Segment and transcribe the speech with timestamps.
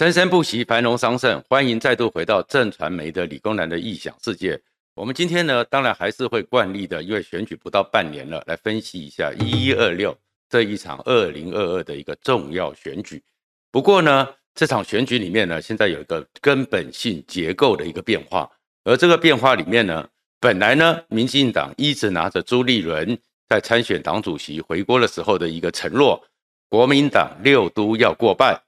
[0.00, 1.44] 生生不息，繁荣昌盛。
[1.46, 4.58] 欢迎再度回到正传媒的理工男的异想世界。
[4.94, 10.16] 我们今天呢，当然还是会惯例的，因为选举不到半年了，来分析一下一一二六
[10.48, 13.22] 这一场二零二二的一个重要选举。
[13.70, 18.50] 不过呢，这场选举里面呢，现在有一个根本性结构的一个变化，
[18.84, 20.08] 而这个变化里面呢，
[20.40, 23.18] 本来呢，民进党一直拿着朱立伦
[23.50, 26.24] 在参选党主席回国的时候的一个承诺，
[26.70, 28.58] 国民党六都要过半。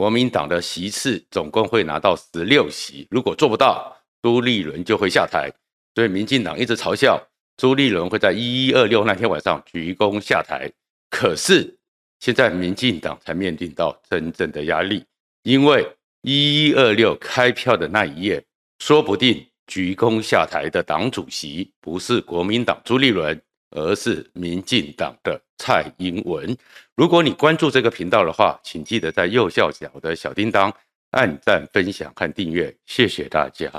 [0.00, 5.52] 国民党的席次总共会拿到十六席，如果做不到，朱立伦就会下台。
[5.94, 7.22] 所以民进党一直嘲笑
[7.58, 10.72] 朱立伦会在一一二六那天晚上鞠躬下台。
[11.10, 11.78] 可是
[12.18, 15.04] 现在民进党才面临到真正的压力，
[15.42, 15.86] 因为
[16.22, 18.42] 一一二六开票的那一夜，
[18.78, 23.38] 说不定鞠躬下台的党主席不是国民党朱立伦，
[23.72, 26.56] 而是民进党的蔡英文。
[26.96, 30.72] 如果你关注这个频道的话，请记得在右下角的小叮当
[31.10, 33.70] 按赞、分享和订阅，谢谢大家。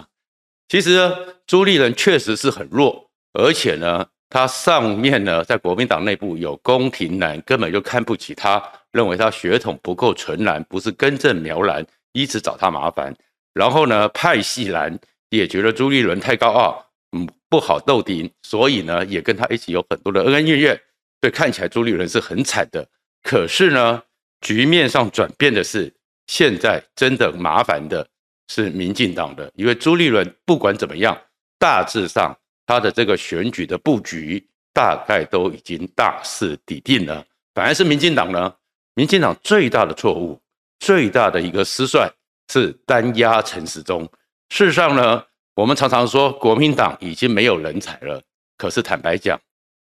[0.68, 1.16] 其实呢，
[1.48, 13.16] 朱立伦确实是很弱，而且呢，他上面呢在国民党内部有宫廷男，根本就看不起他，认为他血统不够纯蓝，不是根正苗蓝，一直找他麻烦。
[13.54, 14.98] 然后呢，派系蓝
[15.30, 20.82] 也觉得朱立伦太高傲，嗯，不好斗顶，所以呢，也跟他一起有很多的恩恩怨怨。
[21.22, 22.86] 对看起来朱立伦是很惨的。
[23.24, 24.02] 可是呢，
[24.42, 25.94] 局面上转变的是，
[26.26, 28.06] 现在真的麻烦的
[28.48, 31.16] 是民进党的，因为朱立伦不管怎么样，
[31.60, 37.24] 大致上他的这个选举的布局大概都已经大势已定了。
[37.54, 38.52] 反而是民进党呢，
[38.96, 40.42] 民进党最大的错误、
[40.80, 42.12] 最大的一个失算
[42.52, 44.04] 是单押陈时中。
[44.50, 48.20] 事实上呢，我们常常说国民党已经没有人才了，
[48.58, 49.40] 可是坦白讲，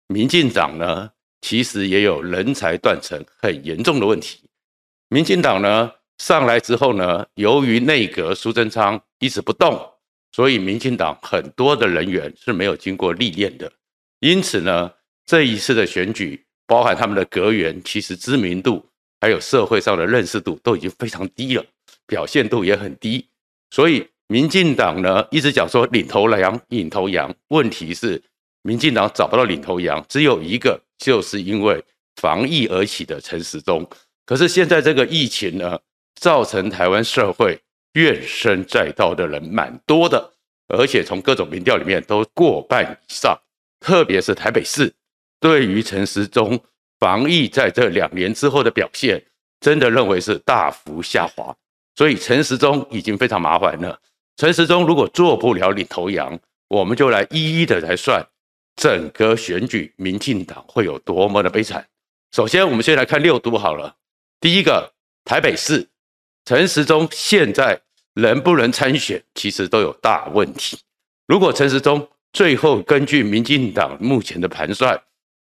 [0.06, 1.10] 民进党呢？
[1.44, 4.40] 其实也有人才断层很严重的问题。
[5.10, 9.78] 民进党呢上来之后呢，由于内阁苏贞昌一直不动，
[10.32, 13.70] 所以民进党很多的人员是没有经过历练的。
[14.20, 14.90] 因此呢，
[15.26, 18.82] 这一次的选举，包含他们的阁员，其实知名度
[19.20, 21.64] 还有社会上的认识度都已经非常低了，
[22.06, 23.28] 表现度也很低。
[23.70, 28.22] 所以民进党呢一直讲说领头羊、领头羊，问题是
[28.64, 30.80] 民进党找不到领头羊，只有一个。
[30.96, 31.84] 就是因为
[32.16, 33.86] 防疫而起的陈时中，
[34.24, 35.78] 可是现在这个疫情呢，
[36.18, 37.60] 造成台湾社会
[37.94, 40.32] 怨声载道的人蛮多的，
[40.68, 43.36] 而且从各种民调里面都过半以上，
[43.80, 44.90] 特别是台北市，
[45.40, 46.58] 对于陈时中
[47.00, 49.22] 防疫在这两年之后的表现，
[49.60, 51.54] 真的认为是大幅下滑，
[51.96, 54.00] 所以陈时中已经非常麻烦了。
[54.36, 56.38] 陈时中如果做不了领头羊，
[56.68, 58.24] 我们就来一一的来算。
[58.76, 61.86] 整个选举，民进党会有多么的悲惨？
[62.32, 63.96] 首先，我们先来看六都好了。
[64.40, 64.92] 第一个，
[65.24, 65.88] 台北市，
[66.44, 67.80] 陈时中现在
[68.14, 70.78] 能不能参选，其实都有大问题。
[71.26, 75.00] 如果陈时中最后根据民进党目前的盘算，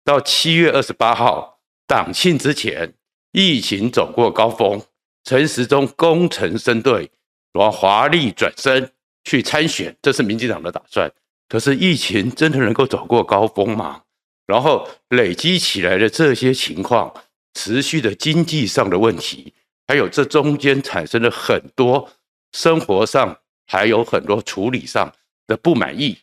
[0.04, 2.94] 到七月二十八号党庆之前，
[3.32, 4.80] 疫情走过高峰，
[5.24, 7.10] 陈时中功成身退，
[7.52, 8.92] 然后华丽转身
[9.24, 11.12] 去参选，这是民进党的打算。
[11.48, 14.02] 可是疫情真的能够走过高峰吗？
[14.46, 17.12] 然后累积起来的这些情况，
[17.54, 19.52] 持续的经济上的问题，
[19.86, 22.08] 还有这中间产生了很多
[22.52, 25.12] 生活上，还有很多处理上
[25.46, 26.18] 的不满意。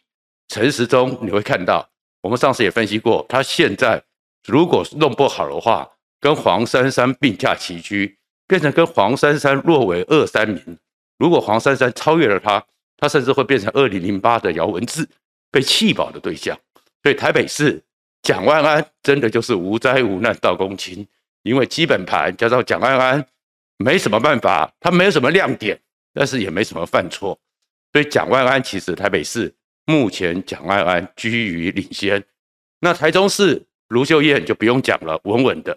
[0.49, 1.89] 陈时中你会看到，
[2.21, 4.03] 我们上次也分析过，他现在
[4.45, 8.17] 如果弄不好的话，跟黄珊珊并驾齐驱，
[8.47, 10.77] 变成跟黄珊珊落为二三名。
[11.17, 12.65] 如果黄珊珊超越了他。
[12.97, 15.07] 他甚至会变成二零零八的姚文智
[15.51, 16.57] 被弃保的对象，
[17.01, 17.83] 所以台北市
[18.21, 21.05] 蒋万安真的就是无灾无难到公卿，
[21.41, 23.25] 因为基本盘加上蒋万安
[23.77, 25.77] 没什么办法，他没有什么亮点，
[26.13, 27.37] 但是也没什么犯错，
[27.91, 29.53] 所以蒋万安其实台北市
[29.85, 32.23] 目前蒋万安居于领先。
[32.79, 35.75] 那台中市卢秀燕就不用讲了，稳稳的；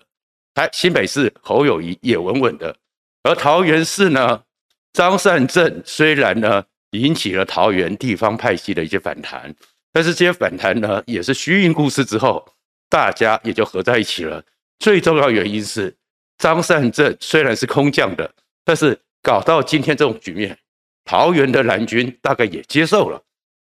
[0.55, 2.77] 台新北市侯友宜也稳稳的，
[3.25, 4.45] 而桃园市呢，
[4.93, 6.65] 张善政虽然呢。
[6.91, 9.55] 引起了桃园地方派系的一些反弹，
[9.93, 12.47] 但是这些反弹呢，也是虚应故事之后，
[12.89, 14.43] 大家也就合在一起了。
[14.79, 15.97] 最重要原因是
[16.39, 18.31] 张善政虽然是空降的，
[18.65, 20.59] 但是搞到今天这种局面，
[21.05, 23.23] 桃园的蓝军大概也接受了。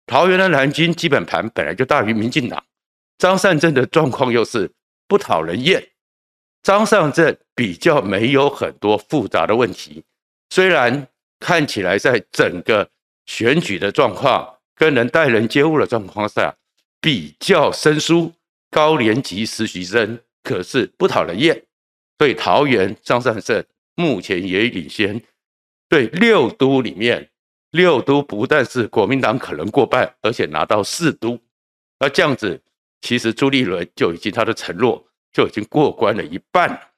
[0.06, 2.64] 桃园的蓝军基本盘本来就大于民进党，
[3.18, 4.72] 张善政的状况又是
[5.08, 5.86] 不讨人厌。
[6.64, 10.04] 张善政比较没有很多复杂的问题，
[10.50, 11.08] 虽然
[11.40, 12.90] 看起来在整个
[13.28, 16.56] 选举的状况跟能待人接物的状况下
[17.00, 18.34] 比较生疏，
[18.72, 21.64] 高年级实习生可是不讨人厌，
[22.18, 23.64] 所以桃园张善政
[23.96, 25.22] 目前也领先。
[25.90, 27.30] 对，六都里面，
[27.72, 31.40] 六都不但是国民党可能过半，而且拿到四都，
[32.00, 32.62] 那这样子，
[33.02, 36.92] 其实朱立伦就已经他的承诺就已经过关了一半。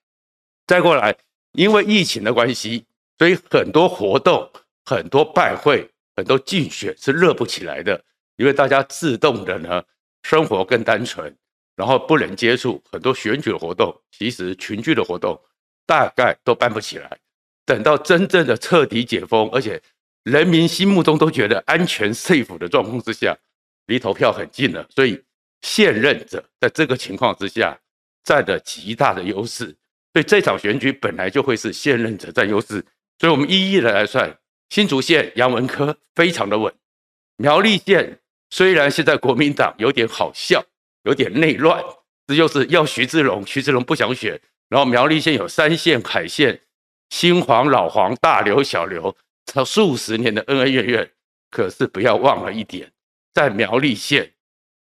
[0.68, 1.16] 再过来，
[1.54, 2.86] 因为疫情的关系，
[3.18, 4.50] 所以很多活动、
[4.86, 5.89] 很多拜会、
[6.20, 8.04] 很多竞选是热不起来的，
[8.36, 9.82] 因为大家自动的呢，
[10.24, 11.34] 生活更单纯，
[11.78, 15.40] 然后不能接触很多选举的活动，其实群聚的活动
[15.86, 17.18] 大概都办不起来。
[17.66, 19.82] 等到真正的彻底解封，而且
[20.24, 23.38] 人民心目中都觉得安全 safe 的状况之下，
[23.86, 25.24] 离投票很近了，所以
[25.62, 27.80] 现任者在这个情况之下
[28.26, 29.74] 占了极大的优势。
[30.12, 32.84] 所以这场选举本来就会是现任者占优势。
[33.20, 34.38] 所以我们一一的来算，
[34.70, 36.74] 新竹县杨文科非常的稳，
[37.38, 38.20] 苗栗县
[38.50, 40.64] 虽然现在国民党有点好笑，
[41.04, 41.84] 有点内乱，
[42.28, 44.40] 这就是要徐志龙，徐志龙不想选，
[44.70, 46.62] 然后苗栗县有三线海线。
[47.10, 49.18] 新黄、老黄、大刘、小刘，
[49.48, 51.12] 他数十年的恩恩怨怨，
[51.50, 52.92] 可是不要忘了一点，
[53.34, 54.34] 在苗栗县，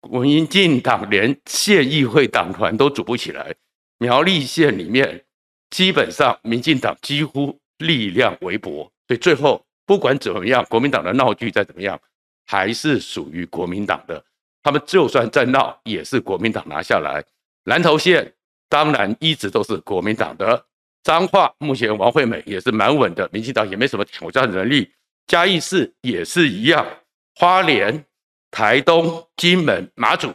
[0.02, 3.56] 民进党连县议会党团都组不起来。
[3.98, 5.24] 苗栗县里面，
[5.70, 12.00] 基本上民进党几乎力量微薄，所以最后不管怎么样，国民党的闹剧再怎么样，
[12.46, 14.24] 还是属于国民党的。
[14.62, 17.24] 他们就算再闹，也是国民党拿下来。
[17.64, 18.34] 南投县
[18.68, 20.66] 当然一直都是国民党的。
[21.04, 24.92] 彰化目前王惠美也是蛮稳的，民进党也没什么挑战能力。
[25.26, 26.86] 嘉义市也是一样，
[27.36, 28.04] 花莲、
[28.52, 30.34] 台东、金门、马祖，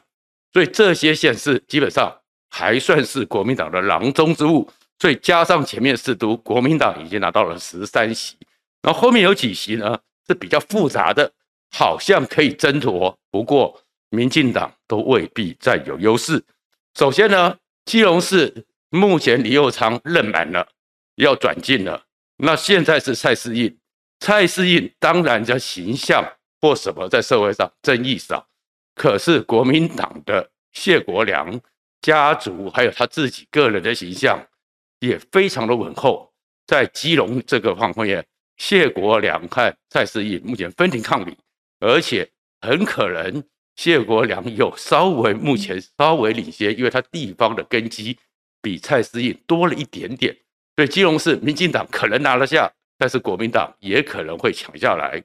[0.53, 2.11] 所以这些县市基本上
[2.49, 4.71] 还算是国民党的囊中之物。
[4.99, 8.37] 所以加上前面四都，国民党已经拿到了十三席，
[8.83, 11.33] 然后后面有几席呢是比较复杂的，
[11.71, 13.81] 好像可以争夺，不过
[14.11, 16.45] 民进党都未必占有优势。
[16.99, 18.67] 首先呢，基隆市。
[18.95, 20.69] 目前李右昌任满了，
[21.15, 22.05] 要转进了。
[22.37, 23.79] 那现在是蔡适应，
[24.21, 26.23] 蔡适应当然在形象
[26.61, 28.47] 或什么在社会上争议少，
[28.95, 31.59] 可是国民党的谢国梁
[32.03, 34.47] 家族还有他自己个人的形象
[35.01, 36.31] 也非常的稳厚。
[36.67, 38.23] 在基隆这个方面，
[38.57, 41.37] 谢国梁和蔡适义目前分庭抗礼，
[41.81, 42.29] 而且
[42.61, 43.43] 很可能
[43.77, 48.19] 谢国梁有稍微目前稍微领先，因为他地方的根基。
[48.65, 50.33] 比蔡适义多了一点点，
[50.77, 55.21] 所以基隆市民进党可能拿得下，但是国民党也可能会抢下来。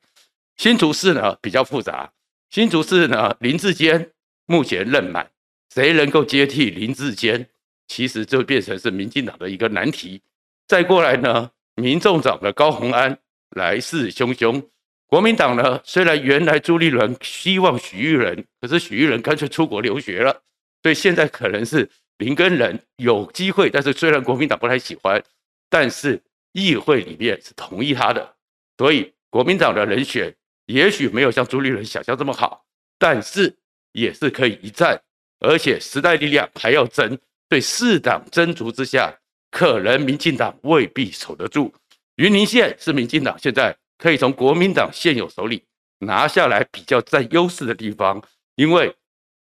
[0.56, 2.12] 新竹市呢比较复杂，
[2.50, 4.10] 新竹市呢林志坚
[4.48, 5.30] 目前任满，
[5.72, 7.48] 谁能够接替林志坚，
[7.88, 10.20] 其实就变成是民进党的一个难题。
[10.68, 13.18] 再过来呢，民众党的高虹安
[13.52, 14.62] 来势汹汹，
[15.08, 20.42] 国民党呢虽然原来朱立伦希望许玉仁，可是许玉仁干脆出国留学了，
[20.84, 21.90] 所以现在可能是。
[22.20, 25.24] 林根仁有机会，但是虽然国民党不太喜欢，
[25.70, 26.20] 但是
[26.52, 28.34] 议会里面是同意他的，
[28.76, 30.36] 所以国民党的人选
[30.66, 32.66] 也许没有像朱立伦想象这么好，
[32.98, 33.56] 但是
[33.92, 35.00] 也是可以一战，
[35.42, 37.16] 而且时代力量还要争，
[37.48, 39.16] 对四党争逐之下，
[39.52, 41.74] 可能民进党未必守得住。
[42.16, 45.64] 云林县是民进党现在可以从国民党现有手里
[46.00, 48.24] 拿下来比较占优势的地方，
[48.56, 48.96] 因为。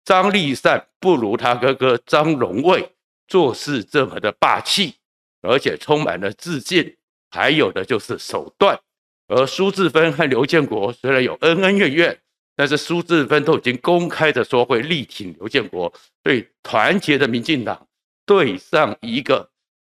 [0.05, 2.95] 张立善不如他哥哥张荣卫
[3.27, 4.95] 做事这么的霸气，
[5.43, 6.95] 而且充满了自信，
[7.29, 8.79] 还有的就是手段。
[9.27, 12.19] 而苏治芬和刘建国虽然有恩恩怨怨，
[12.55, 17.87] 但是苏治芬都已经公开的说会力挺刘建国，对团结的民进党
[18.25, 19.47] 对上一个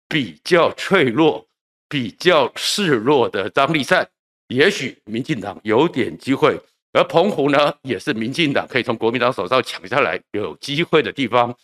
[0.08, 1.46] 比较脆弱、
[1.88, 4.08] 比较示弱的张立善，
[4.48, 6.60] 也许民进党有点机会。
[6.92, 11.54] 而澎湖呢，也是民进党可以从国民党手上抢下来有机会的地方，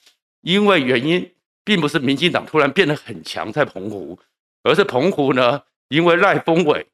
[0.42, 1.32] 因为原因
[1.64, 4.18] 并不是民进党突然变得很强在澎湖，
[4.62, 6.86] 而是澎湖呢，因为赖峰伟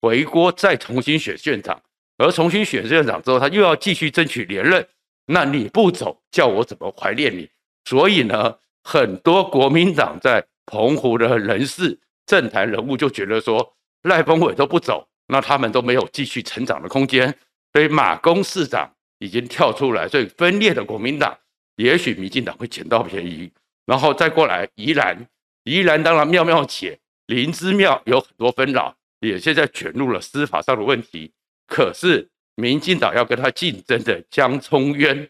[0.00, 1.82] 回锅再重新选县长，
[2.16, 4.88] 而重新选县长之后，他又要继续争取连任，
[5.26, 7.46] 那你不走，叫我怎么怀念你？
[7.84, 17.36] 所以呢，很多国民党在澎湖的人士、政坛人物就觉得说，赖峰伟都不走，那他们都没有继续成长的空间。
[17.74, 21.38] 所以马公市长已经跳出来，所以分裂的国民党，
[21.76, 23.52] 也许民进党会捡到便宜，
[23.84, 25.28] 然后再过来宜兰，
[25.64, 31.34] 宜兰当然庙庙姐林姿妙有很多纷扰，也现在卷入了司法上的问题。
[31.66, 35.28] 可是民进党要跟他竞争的江聪渊，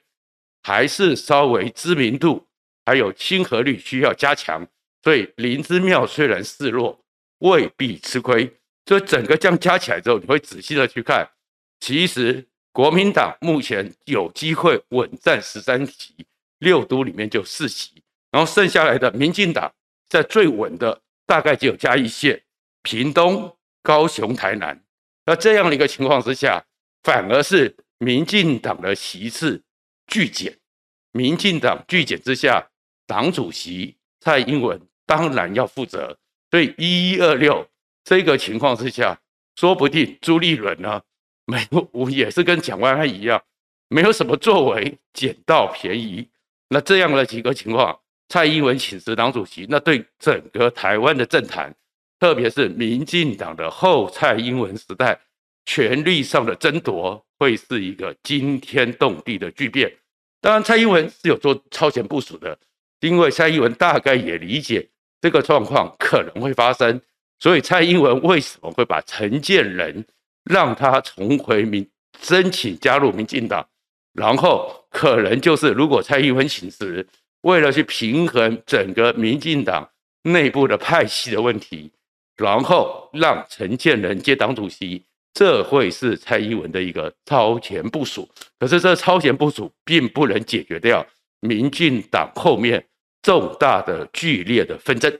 [0.62, 2.46] 还是稍微知名度
[2.86, 4.64] 还有亲和力需要加强，
[5.02, 6.98] 所以林之妙虽然示弱，
[7.38, 8.52] 未必吃亏。
[8.84, 11.28] 所以整个这样加起来之后，你会仔细的去看。
[11.78, 16.14] 其实国民党目前有机会稳占十三席，
[16.58, 19.72] 六都里面就四席，然后剩下来的民进党
[20.08, 22.42] 在最稳的大概只有嘉义县、
[22.82, 24.80] 屏东高雄、台南。
[25.26, 26.64] 那这样的一个情况之下，
[27.04, 29.62] 反而是民进党的席次
[30.08, 30.58] 剧减，
[31.12, 32.68] 民进党剧减之下，
[33.06, 36.18] 党主席蔡英文当然要负责。
[36.50, 37.66] 所以一一二六
[38.04, 39.20] 这个情况之下，
[39.56, 41.02] 说不定朱立伦呢，
[41.46, 43.42] 没有我也是跟蒋万安一样，
[43.88, 46.28] 没有什么作为，捡到便宜。
[46.68, 51.74] 那这样的几个情况，蔡英文请辞党主席，那对整个台湾的政坛，
[52.18, 55.20] 特别是民进党的后蔡英文时代，
[55.66, 59.92] 权力上的争夺，会是一个惊天动地的巨变。
[60.40, 62.58] 当然，蔡英文是有做超前部署的，
[63.02, 64.88] 因为蔡英文大概也理解
[65.20, 67.00] 这个状况可能会发生，
[67.40, 70.04] 所以蔡英文为什么会把陈建仁
[70.44, 71.86] 让他重回民，
[72.20, 73.66] 申请加入民进党，
[74.14, 77.04] 然后可能就是如果蔡英文请辞，
[77.40, 79.90] 为了去平衡整个民进党
[80.22, 81.90] 内部的派系的问题，
[82.36, 85.04] 然后让陈建仁接党主席。
[85.34, 88.28] 这会是蔡英文的一个超前部署，
[88.58, 91.06] 可是这超前部署并不能解决掉
[91.40, 92.84] 民进党后面
[93.22, 95.18] 重大的剧烈的纷争。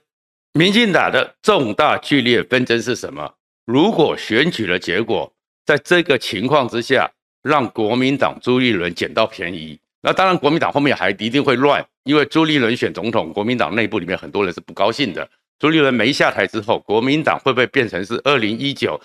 [0.55, 3.35] 民进党的重大剧烈纷争是什么？
[3.65, 5.33] 如果选举的结果
[5.65, 7.11] 在这个情况之下，
[7.43, 15.29] 让国民党朱立伦捡到便宜，那当然国民党后面还一定会乱，因为朱立伦选总统，国民党内部里面很多人是不高兴的。
[15.59, 19.01] 朱立伦没下台之后，国民党会不会变成是二零一九？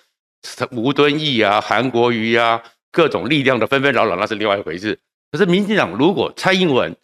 [0.72, 2.62] 吴敦义啊，韩国瑜啊，
[2.92, 4.98] 各种力量的纷纷扰扰，那是另外一回事。
[5.32, 6.96] 可是民进党如果蔡英文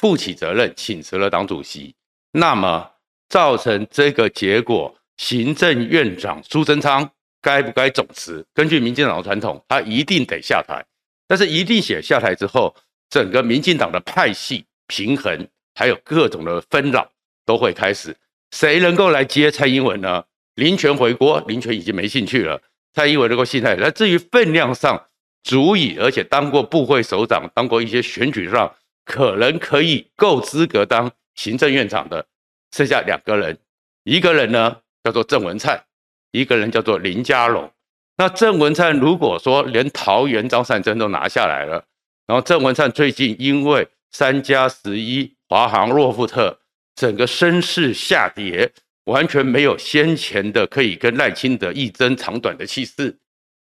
[0.00, 1.94] 负起责任，请辞了党主席，
[2.32, 2.90] 那么
[3.28, 7.06] 造成这个结果，行政院长苏贞昌
[7.42, 8.42] 该不该总辞？
[8.54, 10.82] 根据民进党的传统，他一定得下台。
[11.28, 12.74] 但是一定写下台之后，
[13.10, 17.06] 整个民进党的派系平衡，还有各种的纷扰
[17.44, 18.16] 都会开始。
[18.52, 20.24] 谁能够来接蔡英文呢？
[20.54, 22.58] 林权回国，林权已经没兴趣了。
[22.94, 24.98] 蔡英文能够信赖，那至于分量上
[25.44, 32.26] 足以，而且当过部会首长，当过一些选举上可能可以够资格当行政院长的，
[32.72, 33.58] 剩下两个人，
[34.04, 35.84] 一个人呢叫做郑文灿，
[36.32, 37.70] 一个人叫做林佳龙。
[38.16, 41.84] 那郑文灿如果说连桃园张善珍都拿下来了，
[42.26, 46.58] 然后郑文灿最近因为三加十一华航洛夫特
[46.94, 48.72] 整个声势下跌。
[49.04, 53.18] 完全没有先前的可以跟赖清德一争长短的气势。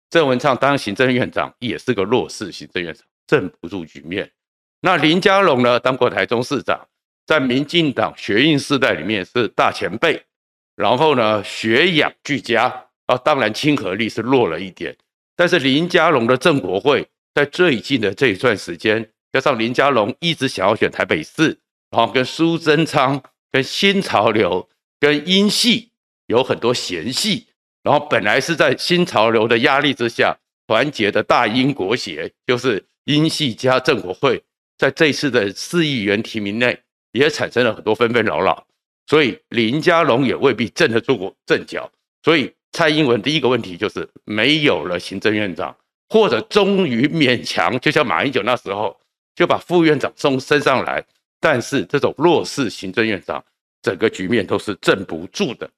[0.09, 4.31] 郑文灿当行政院长也是个弱势行政院长，镇不住局面。
[4.85, 5.79] 那林佳龙呢？
[5.79, 6.77] 当过台中市长，
[7.25, 10.21] 在民进党学运世代里面是大前辈，
[10.75, 12.65] 然后呢学养俱佳
[13.05, 14.93] 啊，当然亲和力是弱了一点。
[15.37, 21.57] 但是林佳龙的正国会在最近的这一段时间，加上林佳龙一直想要选台北市，
[21.89, 24.69] 然后跟苏贞昌、跟新潮流。
[24.99, 25.91] 跟英系
[26.27, 27.47] 有很多嫌隙，
[27.83, 30.33] 然后本来是在新潮流的压力之下
[30.65, 34.41] 团结的大英国协，就是英系加正国会，
[34.77, 36.77] 在这次的四亿元提名内
[37.11, 38.65] 也产生了很多纷纷扰扰，
[39.07, 41.89] 所以林佳龙也未必镇得住阵脚。
[42.23, 45.75] 所以蔡英文第一个问题就是没有了行政院长，
[46.09, 48.99] 或者终于勉强，就像马英九那时候
[49.35, 51.03] 就把副院长送升上来，
[51.39, 53.43] 但是这种弱势行政院长。
[53.81, 55.69] 整个局面都是镇不住的。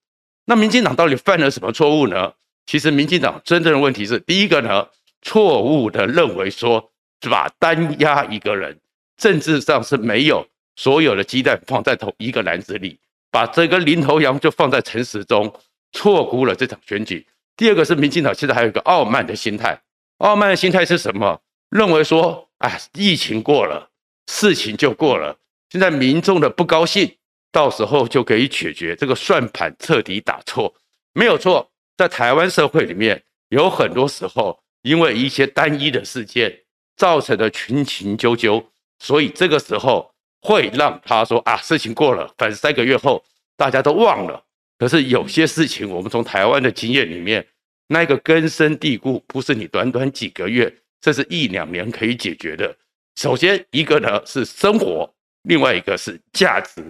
[0.46, 2.32] 那民进党到底犯了什么错误呢？
[2.68, 4.88] 其实民进党真正的问题是，第一个呢，
[5.24, 6.92] 错误的认为说，
[7.24, 8.80] 是把单压一个人，
[9.18, 10.46] 政治上是没有
[10.76, 13.00] 所有的鸡蛋放在同一个篮子里，
[13.32, 15.54] 把这个领头羊就放在陈时中，
[15.92, 17.26] 错估了这场选举。
[17.56, 19.80] 第二个是民进党现在还有一个傲慢的心态，
[20.18, 21.42] 傲慢的心态是什么？
[21.70, 23.90] 认为说，哎，疫情过了，
[24.28, 25.38] 事情就过了，
[25.70, 27.16] 现在民众的不高兴。
[27.52, 30.76] 到时候就可以解决这个算盘彻底打错，
[31.14, 31.72] 没有错。
[31.96, 36.54] 在台湾社会里面，有很多时候因为一些单一的事件
[36.98, 38.62] 造成的群情纠纠，
[39.00, 40.12] 所以这个时候
[40.42, 43.24] 会让他说啊，事情过了，反正三个月后
[43.58, 44.44] 大家都忘了。
[44.78, 47.46] 可是有些事情，我们从台湾的经验里面，
[47.88, 50.74] 那个根深蒂固，不是你短短几个月，
[51.04, 52.75] 甚至一两年可以解决的。
[53.16, 55.10] 首先一个呢是生活，
[55.44, 56.84] 另外一个是价值。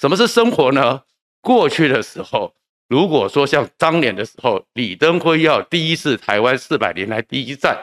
[0.00, 1.02] 什么是生活呢？
[1.40, 2.54] 过去的时候，
[2.88, 7.76] 如果说像当年的时候，李登辉要第一次台湾四百年来第一战，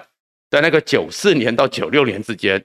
[0.49, 2.63] 在那个九四年到九六年之间，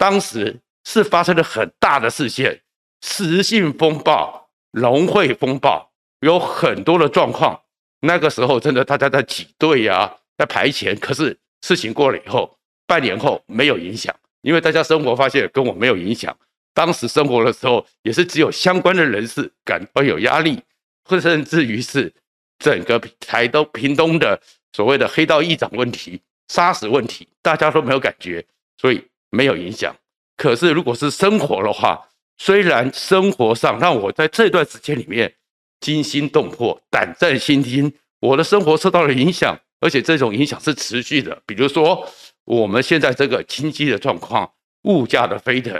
[0.00, 2.62] 当时是发生了很大的事件，
[3.02, 7.60] 实性风暴、农会风暴，有很多的状况。
[8.00, 10.98] 那个时候真的大家在挤兑呀，在排钱。
[10.98, 16.34] 可是事情过了以后，半年后没有影响，因为大家生活发现跟我没有影响。
[16.72, 20.62] 当时生活的时候，也是只有相关的人士感到有压力，
[21.04, 22.10] 或甚至于是
[22.58, 24.40] 整个台东、屏东的
[24.72, 28.42] 所谓的黑道议长问题、杀死问题，大家都没有感觉，
[28.78, 29.94] 所以没有影响。
[30.36, 32.08] 可是如果是生活的话，
[32.38, 35.34] 虽然生活上让我在这段时间里面
[35.80, 41.42] 惊心动魄、胆战心惊，我的生活受到了影响，而且这种影响是持续的。
[41.46, 42.08] 比如说
[42.44, 44.50] 我们现在这个经济的状况、
[44.82, 45.72] 物价的飞腾，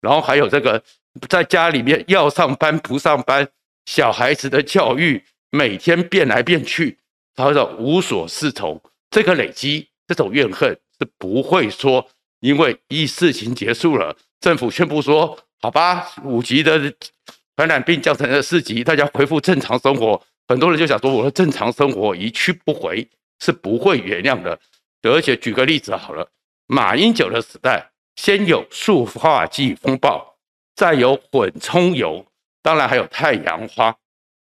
[0.00, 0.82] 然后还有这个
[1.28, 3.48] 在家里面要上班不上班，
[3.86, 5.22] 小孩子的教育。
[5.50, 6.98] 每天变来变去，
[7.34, 8.78] 他说无所适从，
[9.10, 12.06] 这个累积，这种怨恨是不会说，
[12.40, 16.92] 因为一事情结束了，政府宣布说，好吧，五级的
[17.56, 23.08] 传染病降成了四级，大家恢复正常生活，很多人就想说，我的正常生活一去不回，
[23.40, 24.58] 是不会原谅的。
[25.02, 26.28] 而且举个例子好了，
[26.66, 30.36] 马英九的时代，先有塑化剂风暴，
[30.74, 32.24] 再有混充油，
[32.62, 33.96] 当然还有太阳花。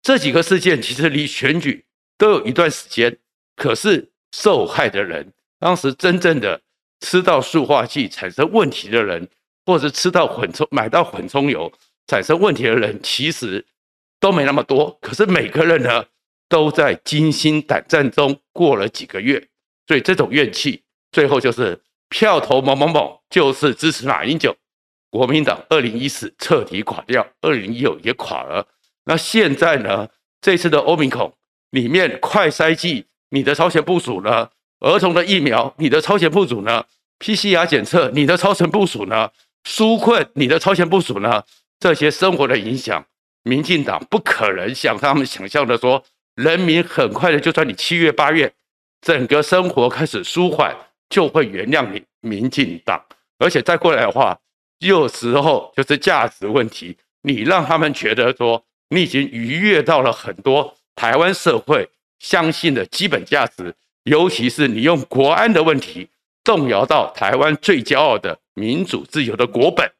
[0.01, 1.86] 这几个事件其实离选举
[2.17, 3.17] 都有一段时间，
[3.55, 6.62] 可是受害的人，当时真正的
[7.00, 9.27] 吃到塑化剂产生问题的人，
[9.65, 11.72] 或者吃到混充买到混充油
[12.08, 13.65] 产生问题的人，其实
[14.20, 14.98] 都没那么多。
[15.01, 16.06] 可是每个人呢，
[16.48, 19.48] 都在惊心胆战中过了几个月，
[19.88, 24.56] 所以这种怨气最后就是票投某某某，就是支持马英九，
[25.10, 28.68] 国民党二零一四彻底垮掉，二零一六也垮了。
[29.06, 30.08] 那现在呢？
[30.41, 31.34] 这次的欧米孔
[31.72, 34.50] 里面快筛剂，你的朝鲜部署呢？
[34.79, 36.86] 儿童的疫苗，你的超前部署呢
[37.19, 39.29] ？PCR 检测，你的超前部署呢？
[39.63, 41.43] 纾困，你的超前部署呢？
[41.79, 43.05] 这些生活的影响，
[43.43, 46.03] 民进党不可能像他们想象的说，
[46.36, 48.51] 人民很快的就算你七月八月
[49.01, 50.75] 整个生活开始舒缓，
[51.09, 53.01] 就会原谅你民进党。
[53.38, 54.38] 而且再过来的话，
[54.79, 58.63] 有时候就是价值问题，你让他们觉得说。
[58.91, 63.71] 你已经逾越到了很多台湾社会相信的基本价值，
[64.03, 66.10] 尤其是你用国安的问题
[66.44, 69.91] 动摇到台湾最骄傲的民主自由的国本，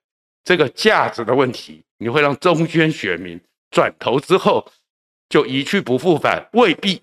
[0.44, 3.40] 这个价值的问题，你会让中间选民
[3.72, 4.72] 转头之后
[5.30, 7.02] 就一去不复返，未必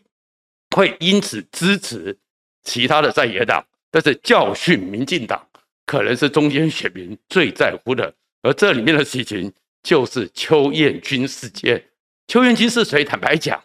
[0.75, 2.19] 会因此支持
[2.63, 5.47] 其他的在野党，但是教训民进党
[5.85, 9.53] 可能是中间选民最在乎的，而这里面的事情。
[9.83, 11.81] 就是邱彦君事件。
[12.27, 13.05] 邱彦君是谁？
[13.05, 13.63] 坦白讲，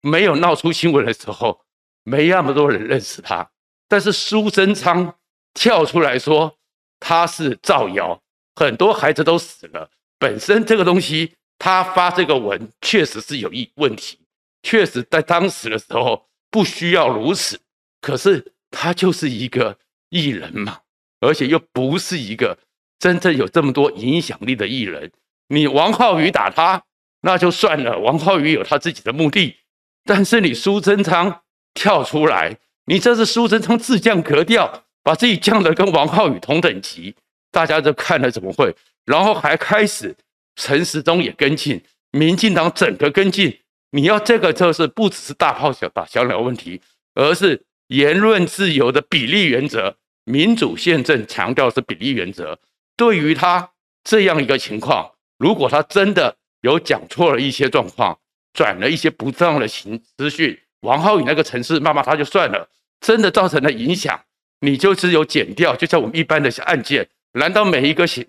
[0.00, 1.63] 没有闹出新闻的时候，
[2.04, 3.50] 没那么多人认识他。
[3.88, 5.16] 但是苏贞昌
[5.52, 6.56] 跳出来说
[7.00, 8.22] 他是造谣，
[8.54, 9.90] 很多孩子都死了。
[10.18, 14.18] 本身这个东西，他发这个文确实是有一问题，
[14.62, 17.60] 确实在当时的时候不需要如此。
[18.00, 20.80] 可是他就是一个艺人嘛，
[21.20, 22.58] 而且又不是一个
[22.98, 25.12] 真正有这么多影响力的艺人。
[25.48, 26.82] 你王浩宇打他，
[27.20, 27.98] 那就算了。
[27.98, 29.56] 王浩宇有他自己的目的，
[30.04, 31.42] 但是你苏贞昌
[31.74, 32.56] 跳出来，
[32.86, 37.14] 你这是苏贞昌自降格调，把自己降得跟王浩宇同等级，
[37.50, 38.74] 大家就看了怎么会？
[39.04, 40.14] 然后还开始
[40.56, 41.82] 陈时中也跟进，
[42.12, 43.58] 民进党整个跟进。
[43.90, 46.80] 你要这个就是不只是大炮小打小鸟问题，
[47.14, 49.96] 而是言论自由的比例原则。
[50.24, 52.58] 民主宪政强调是比例原则，
[52.96, 53.70] 对于他
[54.02, 55.12] 这样一个情况。
[55.38, 58.18] 如果他真的有讲错了一些状况，
[58.54, 62.68] 转了一些不当的情资讯，王浩宇那个城市骂骂他就算了，
[63.00, 64.20] 真的造成了影响，
[64.60, 68.24] 你就只有检调，就像我们一般的案件，难道每一个司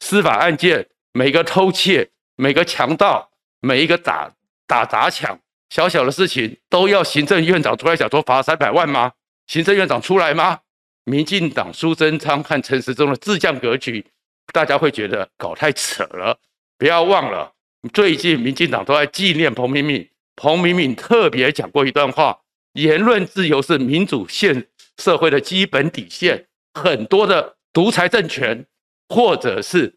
[0.00, 4.30] 司法案件，每个偷窃，每个强盗，每一个打
[4.66, 9.12] 打砸抢，小小的事情都要行政院长出来讲说罚三百万吗？
[9.46, 10.60] 行政院长出来吗？
[11.04, 14.06] 民进党苏贞昌和陈时中的自降格局。
[14.52, 16.38] 大家会觉得搞太扯了，
[16.76, 17.52] 不要忘了，
[17.92, 20.06] 最近民进党都在纪念彭明敏，
[20.42, 22.36] 彭明敏特别讲过一段话：
[22.72, 24.66] 言论自由是民主宪
[24.98, 26.48] 社会的基本底线。
[26.74, 28.66] 很多的独裁政权
[29.08, 29.94] 或者是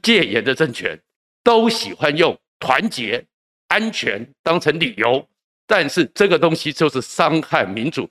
[0.00, 0.96] 戒严的政权，
[1.42, 3.26] 都喜欢用团结、
[3.66, 5.28] 安全当成理由，
[5.66, 8.08] 但是这个东西就是伤害民主，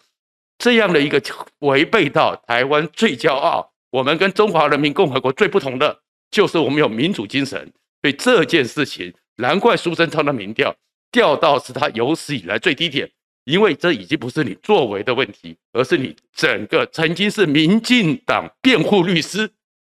[0.57, 1.23] 这样的一个
[1.59, 3.71] 违背到台湾最骄傲。
[3.91, 7.71] 我们跟中华人民共和国最不同的，就是我们有民主精神。
[8.01, 10.75] 所以这件事情，难怪苏贞昌的民调
[11.11, 13.09] 掉到是他有史以来最低点，
[13.45, 19.49] 因为这已经不是你作为的问题，而是你整个曾经是民进党辩护律师、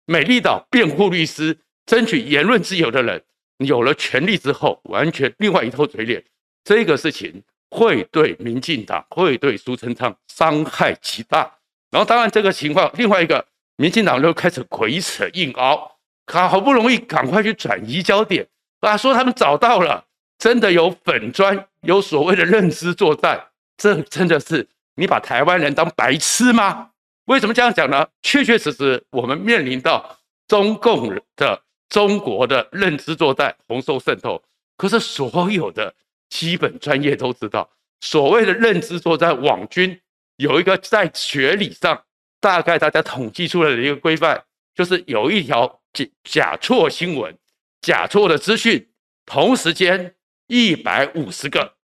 [0.07, 3.23] 美丽岛辩护律师、争取言论自由的人，
[3.59, 6.23] 有了权力之后，完全另外一套嘴脸。
[6.65, 11.59] 这个事情会对民进党，会对苏贞昌伤害极大。
[11.91, 13.47] 然后，当然这个情况，另外一个。
[13.77, 15.97] 民进党就开始鬼扯硬凹，
[16.27, 18.47] 他好不容易赶快去转移焦点，
[18.81, 20.05] 啊，说他们找到了，
[20.39, 26.91] 真的有粉砖，有所谓的认知作战，这真的是你把台湾人当白痴吗？
[27.27, 28.09] 为什么这样讲呢？
[28.23, 30.19] 确确实实，我们面临到
[30.49, 34.43] 中共的中国的认知作战，红瘦渗透。
[34.77, 35.95] 可是所有的
[36.29, 40.01] 基本专业都知道，所谓的认知作战，网军
[40.37, 42.03] 有一个在学理上
[42.41, 44.43] 大概大家统计出来的一个规范，
[44.75, 47.39] 就是有一条假假错新闻、
[47.81, 48.89] 假错的资讯，
[49.25, 50.17] 同时间
[50.53, 51.77] 一百五十个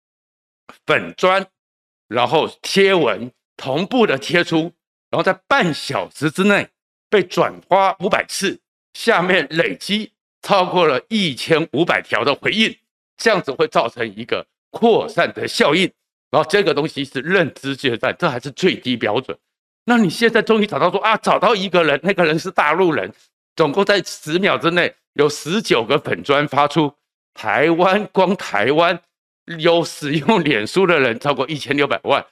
[0.85, 1.47] 粉砖，
[2.07, 4.75] 然后贴文同步的贴出。
[5.09, 6.69] 然后在半小时之内
[7.09, 8.61] 被转发五百次，
[8.93, 12.77] 下面累积超过了一千五百条的回应，
[13.17, 15.91] 这样子会造成一个扩散的效应。
[16.31, 19.35] 然后这个东西是认知作战，这还是最低标准。
[19.87, 23.11] 那你现在终于找到说啊，找到一个人，那个人是大陆人，
[23.57, 26.93] 总共在十秒之内有十九个粉砖发出，
[27.39, 29.01] 台湾光台湾
[29.61, 32.27] 有使用脸书的人超过一千六百万。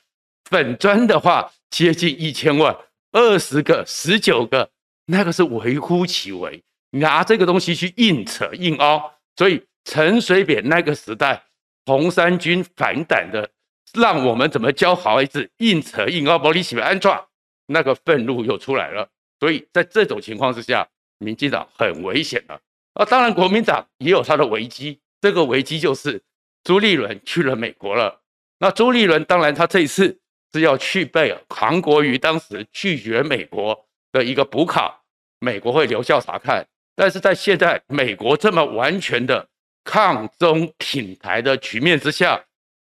[0.50, 2.76] 粉砖的话接近一千万，
[3.12, 4.68] 二十个、十九个，
[5.06, 6.60] 那个是微乎其微。
[6.90, 11.40] 拿这个东西去硬扯硬凹，所以陈水扁那个时代，
[11.84, 13.48] 红三军反胆的，
[13.94, 15.48] 让我们怎么教好孩子？
[15.58, 17.24] 硬扯硬凹，玻璃洗白安装，
[17.66, 19.08] 那个愤怒又出来了。
[19.38, 20.88] 所以在这种情况之下，
[21.18, 22.60] 民进党很危险了。
[22.96, 26.20] 啊，当然国民党也有他的危机，这个危机就是
[26.64, 28.20] 朱立伦去了美国了。
[28.58, 30.18] 那朱立伦当然他这一次。
[30.52, 35.02] 是要去背韩国瑜当时拒绝美国的一个补考，
[35.38, 36.66] 美国会留校察看。
[36.94, 39.46] 但是在现在美国这么完全的
[39.84, 42.42] 抗中挺台的局面之下，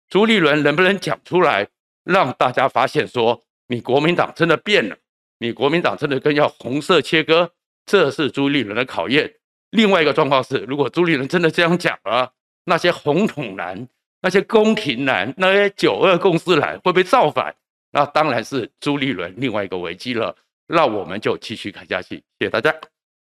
[0.08, 1.66] 朱立伦能不能讲出来，
[2.04, 4.96] 让大家发现说你国民党真的变了，
[5.40, 7.50] 你国民党真的跟要红色切割，
[7.84, 9.34] 这是朱立伦的考验。
[9.76, 12.32] 另外一个状况是，如果朱立伦真的这样讲了，
[12.64, 13.86] 那些红统男。
[14.22, 17.54] 那些宫廷男，那些九二共识男会被造反？
[17.92, 20.34] 那当然是朱立伦另外一个危机了。
[20.66, 22.74] 那我们就继续看下去，谢谢大家。